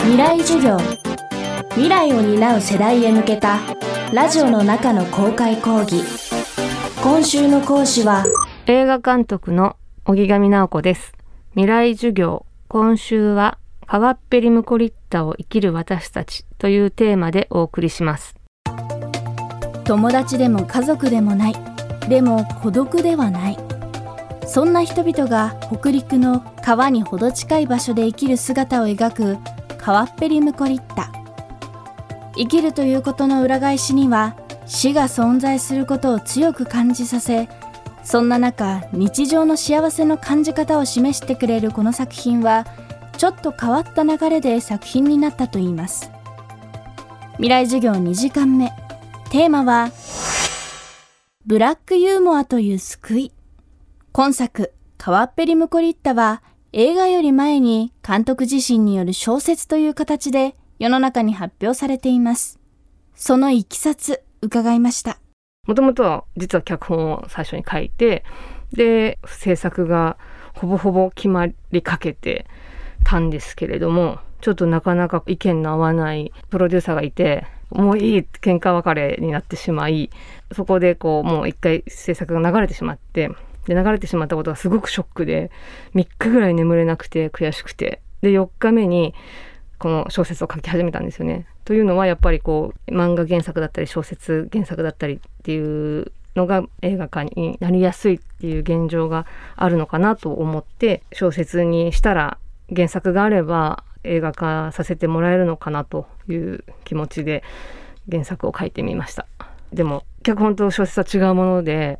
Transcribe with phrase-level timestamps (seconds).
[0.00, 0.78] 未来授業。
[1.70, 3.58] 未来を担う世代へ向けた
[4.12, 6.02] ラジオの中の公開講義。
[7.02, 8.24] 今週の講師は
[8.66, 11.12] 映画監督の荻上直子です。
[11.50, 12.46] 未来授業。
[12.68, 18.34] 今週は川っぺりムコリッタを生きる私たちというテーマでお送りします。
[19.84, 21.56] 友達でも家族でもない。
[22.08, 23.58] でも孤独ではない。
[24.46, 29.38] そんな人々が北陸の川にほど近い場所で生きる姿を描く
[29.88, 31.10] 川っぺりムコリッタ
[32.36, 37.48] 生きるということの裏返しには死が存在することを強く感じさせ
[38.04, 42.66] そんな中日常の幸せの感じ方を示してくれるこの作品は
[43.16, 46.10] ちょっと変わった流れで作品になったといいます。
[47.36, 48.70] 未来授業2時間目。
[49.30, 49.90] テーマは
[51.46, 53.32] ブラックユーモアという救い。
[54.12, 56.42] 今作、川っぺりムコリッタは
[56.74, 62.60] 映画より前に監督自身による小説という形で世の中に発表されています。
[63.14, 65.18] そのいきさつ伺いました。
[65.66, 68.22] もともとは実は脚本を最初に書いて、
[68.74, 70.18] で、制作が
[70.52, 72.46] ほぼほぼ決まりかけて
[73.02, 80.10] たんですけれども、ちょっとなかなか意見の合わないプロデューサーがいて、もういい喧嘩別れになってしまい、
[80.54, 83.30] そこでこうもう一回制作が流れてしまって、
[83.68, 85.50] で、流れてしまったことがすごくショックで、
[85.94, 89.14] 3日ぐらい眠れなくて悔しくて、で、4日目に、
[89.78, 91.46] この小説を書き始めたんですよね。
[91.64, 102.38] というのはやっぱりこう漫画原作だったり小説原作だったりっていうのが映画化になりやすいっていう現状があるのかなと思って小説にしたら
[102.74, 107.44] 原作があれば映画化させてもらえるのかなという気持ちで
[108.10, 109.26] 原作を書いてみました。
[109.72, 111.98] でも脚本と小説は違うもので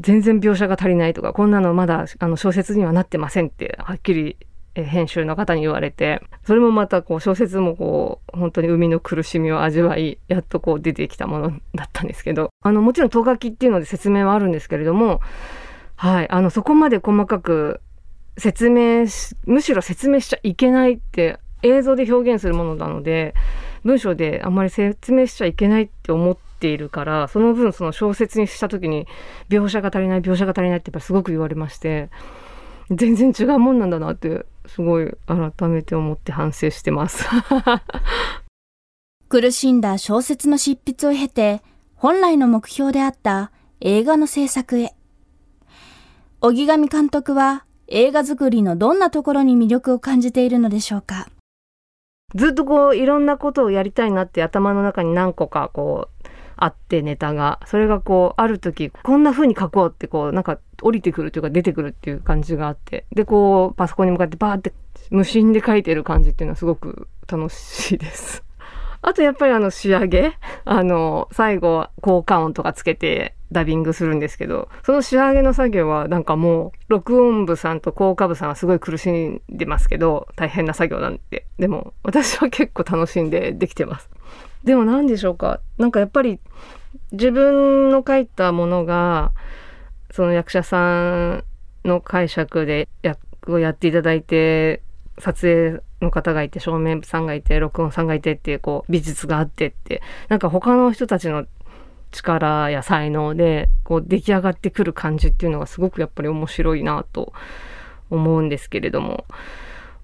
[0.00, 4.36] 全然描写が足りないとかこんなのまだあの小説にはなってませんってはっきり
[4.74, 15.20] 編集の方に言われてそれもまたこう小説もこう本当に生みの苦しみを味わいやっとこう出てきたものだったんですけどあのもちろんと書きっていうので説明はあるんですけれども
[15.96, 17.80] はいあのそこまで細かく
[18.38, 23.34] 説明しむしろ説明しちゃいけないって映像で表現するものなので
[23.84, 29.06] 文章であんまり説明しちゃいけないって思っているからその分その小説にした時に
[29.48, 32.10] 描写が足りない描写が足りないってやっぱすごく言われまして
[32.90, 37.24] 全然違うもんなんだなってすごい改めて思って反省してます。
[39.28, 41.62] 苦しんだ小説の執筆を経て
[41.94, 44.94] 本来の目標であった映画の制作へ。
[46.40, 51.28] 荻上監督は映画作りのどんなところに魅力を感じているのでしょうか。
[52.34, 56.19] ずっとこういろんなことをやりたいなって頭の中に何個かこう
[56.60, 57.58] あってネタが。
[57.66, 63.06] それがこうある時こんな風に書こうってこうなんか降りてくるというか出てくるっていう感じがあって。
[63.12, 64.72] でこうパソコンに向かってバーって
[65.10, 68.44] 無心で書いてる感じっていうのはすごく楽しいです。
[69.02, 70.34] あとやっぱりあの仕上げ。
[70.66, 74.68] あの最後効果音とかつけてダビングするんですけど。
[74.84, 81.46] その仕上げの作業はなんかもう録音部さんと効果部さんはすごい苦しんでますけど大変な作業なんで。
[81.58, 84.10] でも私は結構楽しんでできてます。
[84.64, 85.60] でも何でしょうか？
[85.78, 86.38] なんかやっぱり
[87.12, 89.32] 自分の書いたものが
[90.10, 91.44] その役者さん
[91.84, 94.82] の解釈で役をやっていただいて
[95.18, 100.02] 撮影の方がいて照明さんがいて録音さんがいてっていうこう美術があってって。
[100.28, 101.46] なんか他の人たちの
[102.10, 107.32] 力や才能でこう出来上がってくる感じっていうのがすごくやっぱり面白いなと
[108.10, 109.24] 思うんですけれども。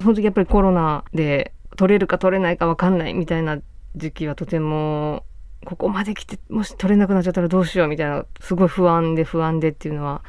[0.00, 3.58] その時やっぱりコロナで撮れるか撮れないか分かんないみたいな
[3.96, 5.24] 時期はとても
[5.64, 10.22] ここまで来てもし撮れなくなっちゃったらどうしようみたいなすごい不安で不安でっていうのは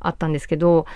[0.00, 0.86] あったんですけど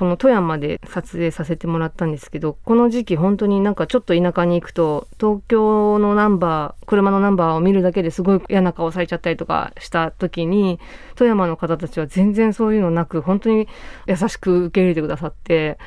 [0.00, 10.80] この富山で撮影させてもらったんですけどこの時期本当になんかちょっと田舎に行くと東京のナンバー車のナンバーを見るだけですごい嫌な顔されちゃったりとかした時に
[11.16, 13.68] 富山の方たちは全然そういうのなく本当に
[14.06, 15.78] 優しく受け入れてくださって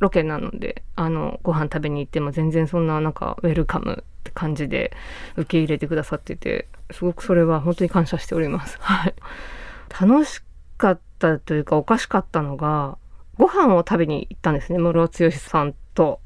[0.00, 4.92] ロケなのであのご飯食べに行っても全然そんななんかウェルカムって感じで
[5.36, 8.78] 受け入れてくださっててすごくそれは本当に感謝しております。
[8.82, 9.14] はい、
[10.00, 10.42] 楽し
[10.78, 12.96] かったというかおかしかったのが
[13.36, 14.78] ご飯を食べに行ったんですね。
[14.78, 16.20] 室尾剛さんと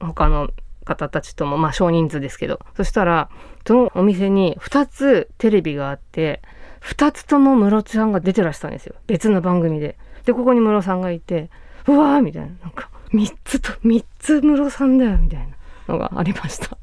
[0.00, 0.50] 他の
[0.84, 2.60] 方たちともまあ少人数ですけど。
[2.76, 3.30] そしたら
[3.66, 6.42] そのお店に2つテレビがあって
[6.82, 8.96] 2つとも室さんが出てらしたんですよ。
[9.06, 9.96] 別の番組で。
[10.24, 11.50] でここに室さんがいて
[11.86, 12.48] うわーみたいな。
[12.62, 16.76] なんか3つと3つ室さんだよみたいなのがありました。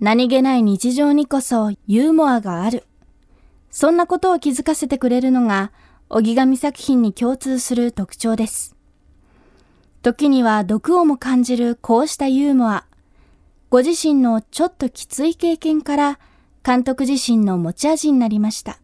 [0.00, 2.84] 何気ない日常にこそユーモアがある。
[3.70, 5.72] そんなことを気づかせてくれるのが
[6.08, 8.76] 荻上作品に共通する特徴です。
[10.02, 12.86] 時には毒をも感じるこうしたユーモア。
[13.70, 16.18] ご自身のちょっときつい経験から
[16.64, 18.78] 監督自身の持ち味になりました。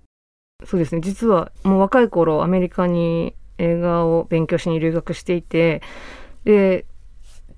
[0.64, 5.82] そうですね実はもう若い頃アメリカに映画を勉強しに留学していて
[6.44, 6.86] で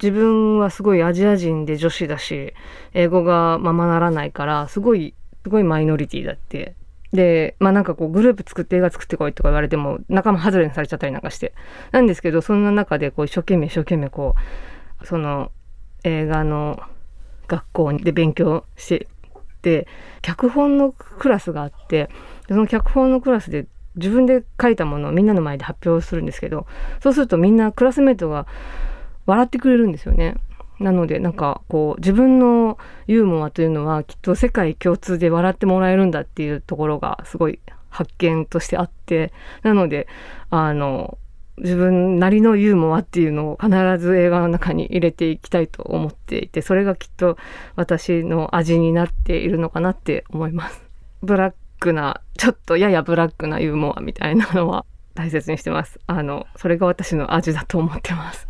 [0.03, 2.55] 自分はすごいアジア人で女子だし
[2.93, 6.75] 英語がままならないからすごいすごいマイノリティだって。
[7.13, 11.55] でまあなんかこうグループ作って映画作ってこいとか言われても仲間外れにされちゃったりなんかして。
[11.93, 14.35] なんですけどそんな中でこう一生懸命一生懸命こ
[15.01, 15.53] うその
[16.03, 16.81] 映画の
[17.47, 19.07] 学校で勉強して
[19.67, 19.89] て
[20.23, 22.09] 脚本のクラスがあって
[22.49, 23.67] その脚本のクラスで
[23.97, 26.67] 自分で書いたものをみんなの前で発表するんですけど
[27.01, 28.47] そうするとみんなクラスメートが
[29.27, 30.37] 笑ってくれるんですよね。
[30.79, 39.33] なのでなんかこう自分のユーモアというのはきっと世界共通で笑ってもらえるんだっていうところがすごい発見としてあって
[39.63, 40.07] なので
[40.51, 41.17] あの
[41.57, 47.39] 自分なりのユーモアっていうのを必ず映画の中に入れていきたいと思っていてそれがきっと
[47.75, 50.83] 私の味になっているのかなって思います。
[51.23, 54.85] ブラックなちょっとややブラックなユーモアみたいなのは
[55.15, 55.99] 大切にしてます。
[56.07, 58.49] あのそれが私の味だと思ってます。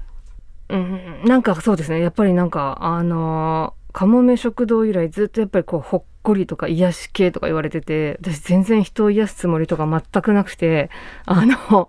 [0.69, 10.90] うん、なんかそうですねやっぱりなんかあのかもめ食堂以来ずっとやっぱりこうほっこりとか癒し系とか言われてて私全然人を癒すつもりとか全くなくて
[11.25, 11.88] あの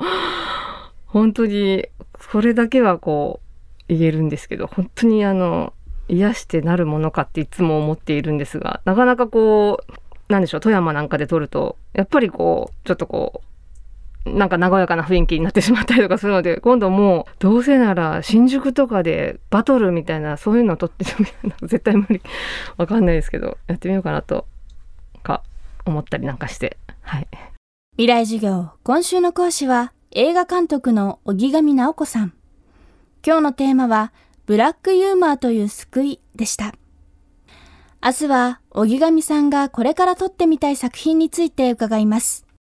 [1.08, 1.88] 本当に
[2.32, 5.74] それだけはこう言えるんですけど本当にあの
[6.08, 9.94] 癒してなるものかっていつも思っているんですがなかなかこう
[10.30, 13.48] なんでしょう富山なんかで撮るとやっぱりこうちょっとこう
[14.34, 22.22] なんか和やかな雰囲気になってしまったりとかするので今度もうどうせなら新宿とかでバトルみたいなそういうの撮ってみたら絶対無理。
[22.78, 24.46] わかんないですけどやってみようかなと
[25.24, 25.44] か
[25.86, 26.78] 思ったりなんかして。
[27.02, 27.28] はい。
[27.94, 32.34] 未来授業今週の講師は映画監督の荻上直子さん。
[33.26, 34.12] 今日のテーマは
[34.46, 36.74] ブラックユーモアという救いでした。
[38.08, 42.47] 明日は荻上さんがこれから撮ってみたい作品について伺います。